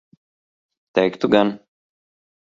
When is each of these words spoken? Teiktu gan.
Teiktu 0.95 1.29
gan. 1.35 1.51